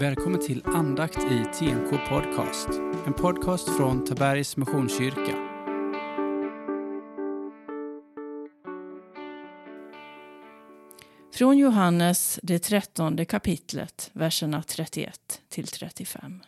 [0.00, 2.68] Välkommen till andakt i TNK Podcast.
[3.06, 5.36] En podcast från Tabergs Missionskyrka.
[11.34, 16.42] Från Johannes, det trettonde kapitlet, verserna 31 till 35.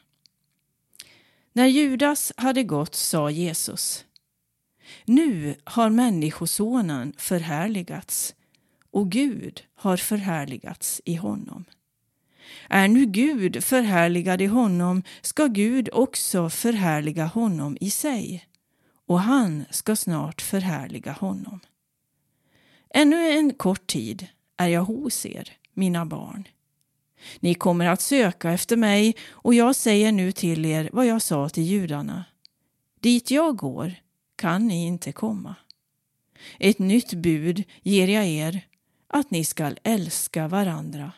[1.52, 4.04] När Judas hade gått sa Jesus
[5.04, 8.34] Nu har Människosonen förhärligats
[8.90, 11.64] och Gud har förhärligats i honom.
[12.68, 18.46] Är nu Gud förhärligad i honom ska Gud också förhärliga honom i sig
[19.06, 21.60] och han ska snart förhärliga honom.
[22.94, 24.26] Ännu en kort tid
[24.56, 26.48] är jag hos er, mina barn.
[27.40, 31.48] Ni kommer att söka efter mig och jag säger nu till er vad jag sa
[31.48, 32.24] till judarna.
[33.00, 33.94] Dit jag går
[34.36, 35.54] kan ni inte komma.
[36.58, 38.60] Ett nytt bud ger jag er,
[39.06, 41.12] att ni skall älska varandra.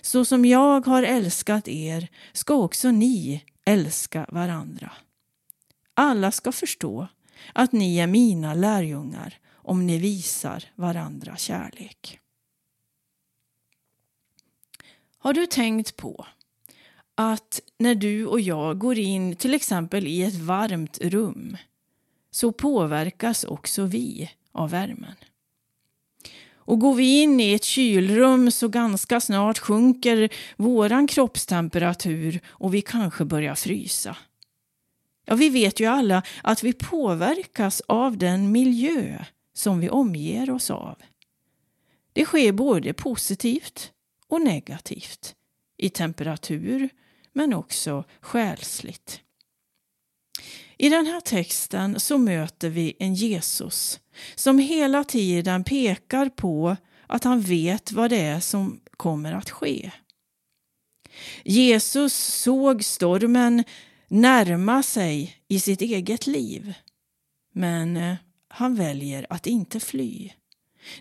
[0.00, 4.92] Så som jag har älskat er ska också ni älska varandra.
[5.94, 7.08] Alla ska förstå
[7.52, 12.20] att ni är mina lärjungar om ni visar varandra kärlek.
[15.18, 16.26] Har du tänkt på
[17.14, 21.56] att när du och jag går in till exempel i ett varmt rum
[22.30, 25.14] så påverkas också vi av värmen?
[26.66, 32.82] Och går vi in i ett kylrum så ganska snart sjunker våran kroppstemperatur och vi
[32.82, 34.16] kanske börjar frysa.
[35.24, 40.70] Ja, vi vet ju alla att vi påverkas av den miljö som vi omger oss
[40.70, 40.96] av.
[42.12, 43.92] Det sker både positivt
[44.28, 45.34] och negativt
[45.76, 46.88] i temperatur
[47.32, 49.20] men också själsligt.
[50.78, 54.00] I den här texten så möter vi en Jesus
[54.34, 59.90] som hela tiden pekar på att han vet vad det är som kommer att ske.
[61.44, 63.64] Jesus såg stormen
[64.08, 66.74] närma sig i sitt eget liv.
[67.52, 68.14] Men eh,
[68.48, 70.30] han väljer att inte fly.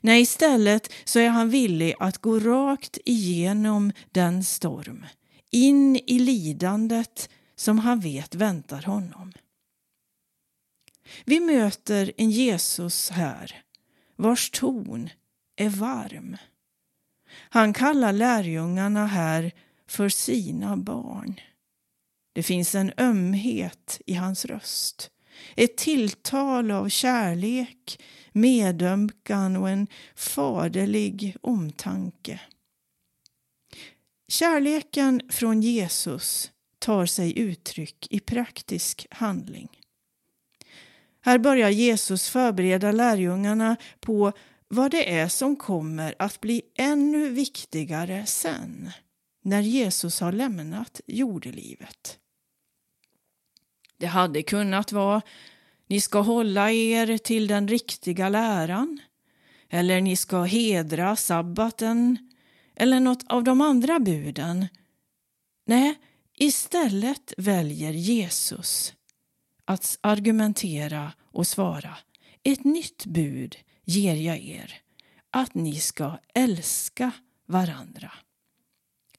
[0.01, 5.05] Nej, istället så är han villig att gå rakt igenom den storm,
[5.51, 9.33] in i lidandet som han vet väntar honom.
[11.25, 13.61] Vi möter en Jesus här
[14.15, 15.09] vars ton
[15.55, 16.37] är varm.
[17.35, 19.51] Han kallar lärjungarna här
[19.87, 21.39] för sina barn.
[22.33, 25.11] Det finns en ömhet i hans röst.
[25.55, 28.01] Ett tilltal av kärlek,
[28.31, 32.39] medömkan och en faderlig omtanke.
[34.27, 39.84] Kärleken från Jesus tar sig uttryck i praktisk handling.
[41.25, 44.31] Här börjar Jesus förbereda lärjungarna på
[44.67, 48.91] vad det är som kommer att bli ännu viktigare sen,
[49.43, 52.19] när Jesus har lämnat jordelivet.
[53.97, 55.21] Det hade kunnat vara
[55.87, 58.99] ni ska hålla er till den riktiga läran
[59.69, 62.17] eller ni ska hedra sabbaten
[62.75, 64.67] eller något av de andra buden.
[65.65, 65.95] Nej,
[66.33, 68.93] istället väljer Jesus
[69.65, 71.97] att argumentera och svara.
[72.43, 73.55] Ett nytt bud
[73.85, 74.73] ger jag er,
[75.29, 77.11] att ni ska älska
[77.47, 78.11] varandra.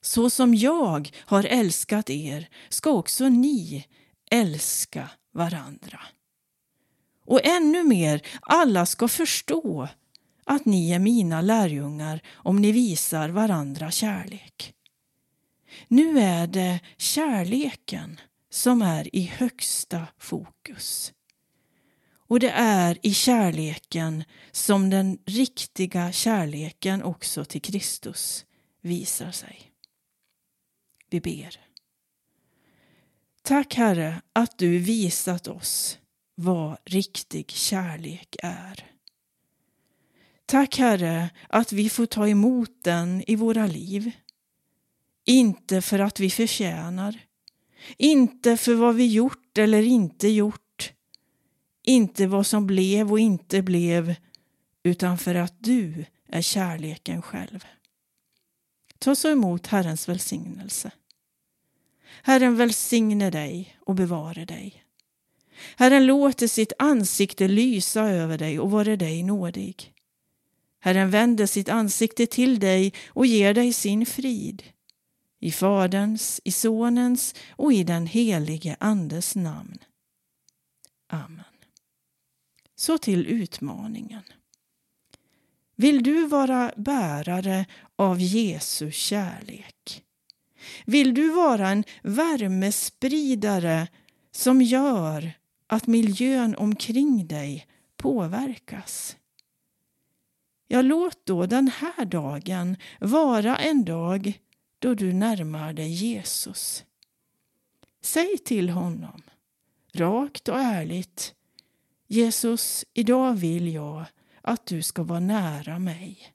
[0.01, 3.85] Så som jag har älskat er ska också ni
[4.31, 5.99] älska varandra.
[7.25, 9.87] Och ännu mer, alla ska förstå
[10.45, 14.73] att ni är mina lärjungar om ni visar varandra kärlek.
[15.87, 18.19] Nu är det kärleken
[18.49, 21.13] som är i högsta fokus.
[22.27, 28.45] Och det är i kärleken som den riktiga kärleken också till Kristus
[28.81, 29.71] visar sig.
[31.09, 31.59] Vi ber.
[33.41, 35.99] Tack Herre att du visat oss
[36.35, 38.91] vad riktig kärlek är.
[40.45, 44.11] Tack Herre att vi får ta emot den i våra liv.
[45.25, 47.26] Inte för att vi förtjänar,
[47.97, 50.93] inte för vad vi gjort eller inte gjort.
[51.83, 54.15] Inte vad som blev och inte blev,
[54.83, 57.65] utan för att du är kärleken själv.
[58.99, 60.91] Ta så emot Herrens välsignelse.
[62.23, 64.83] Herren välsigne dig och bevare dig.
[65.75, 69.93] Herren låter sitt ansikte lysa över dig och vare dig nådig.
[70.79, 74.63] Herren vänder sitt ansikte till dig och ger dig sin frid.
[75.39, 79.77] I Faderns, i Sonens och i den helige Andes namn.
[81.07, 81.43] Amen.
[82.75, 84.23] Så till utmaningen.
[85.75, 90.03] Vill du vara bärare av Jesu kärlek?
[90.85, 93.87] Vill du vara en värmespridare
[94.31, 95.31] som gör
[95.67, 97.67] att miljön omkring dig
[97.97, 99.17] påverkas?
[100.67, 104.39] Ja, låt då den här dagen vara en dag
[104.79, 106.85] då du närmar dig Jesus.
[108.01, 109.21] Säg till honom,
[109.93, 111.33] rakt och ärligt,
[112.07, 114.05] Jesus, idag vill jag
[114.41, 116.33] att du ska vara nära mig.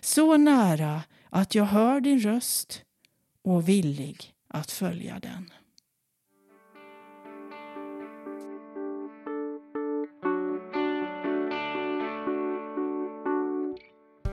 [0.00, 2.82] Så nära att jag hör din röst
[3.42, 5.50] och villig att följa den.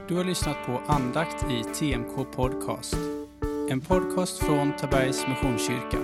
[0.07, 3.22] Du har lyssnat på andakt i TMK Podcast.
[3.73, 5.97] En podcast från Tabergs Missionskyrka.